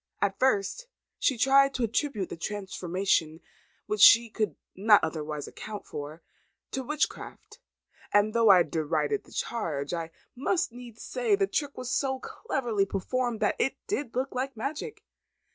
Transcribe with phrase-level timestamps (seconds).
[0.19, 0.87] At first,
[1.19, 3.39] she tried to attribute the transformation,
[3.85, 6.23] which she could not otherwise account for,
[6.71, 7.59] to witchcraft;
[8.11, 12.87] and though I derided the charge, I must needs say, the trick was so cleverly
[12.87, 15.03] performed, that it did look like magic.